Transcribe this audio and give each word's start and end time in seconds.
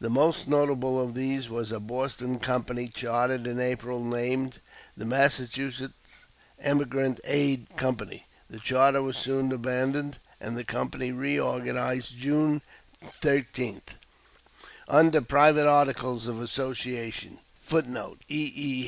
The 0.00 0.08
most 0.08 0.46
notable 0.46 1.00
of 1.02 1.14
these 1.14 1.48
was 1.48 1.72
a 1.72 1.80
Boston 1.80 2.38
company 2.38 2.86
chartered 2.86 3.48
in 3.48 3.58
April, 3.58 3.98
named 3.98 4.60
"The 4.96 5.04
Massachusetts 5.04 5.92
Emigrant 6.60 7.18
Aid 7.24 7.66
Company." 7.76 8.24
The 8.48 8.60
charter 8.60 9.02
was 9.02 9.16
soon 9.18 9.50
abandoned, 9.50 10.18
and 10.40 10.56
the 10.56 10.62
company 10.62 11.10
reorganized 11.10 12.16
June 12.16 12.62
13th, 13.04 13.96
under 14.86 15.20
private 15.20 15.66
articles 15.66 16.28
of 16.28 16.40
association; 16.40 17.40
[Footnote: 17.56 18.22
E. 18.28 18.52
E. 18.54 18.72